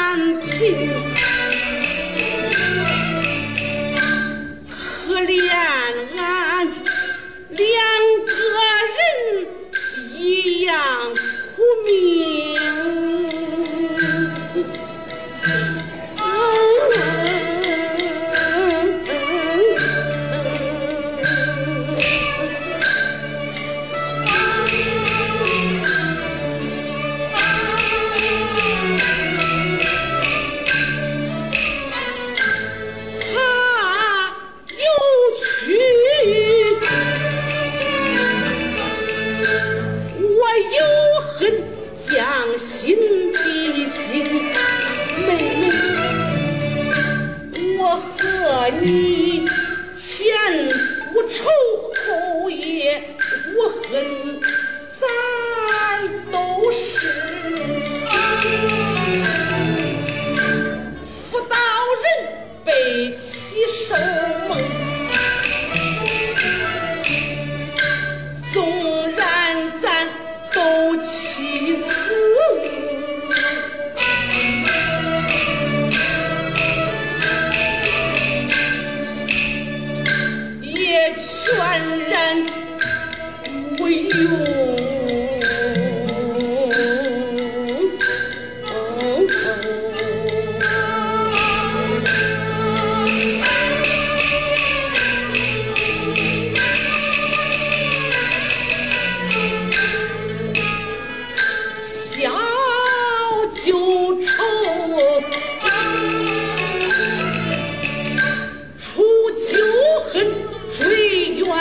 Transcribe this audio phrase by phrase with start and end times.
[0.00, 1.19] 难平。
[39.40, 40.42] 我
[40.78, 41.62] 有恨
[41.94, 42.96] 将心
[43.32, 44.24] 比心
[45.26, 45.28] 妹
[45.60, 45.72] 妹
[47.78, 49.48] 我和你
[49.96, 50.34] 前
[51.14, 51.44] 无仇
[51.94, 53.02] 后也
[53.54, 54.40] 无恨
[54.98, 55.08] 咱
[56.30, 57.08] 都是。
[61.30, 61.56] 妇道
[62.02, 62.04] 人
[62.64, 63.94] 被欺受
[81.70, 82.36] 安然
[83.78, 84.49] 无恙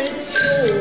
[0.00, 0.79] 春秋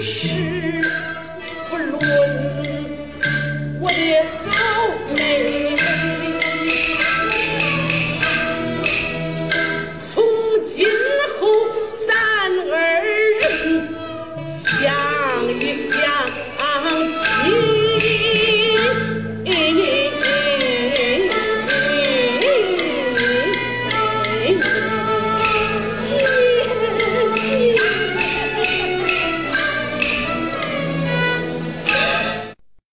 [0.00, 0.73] 是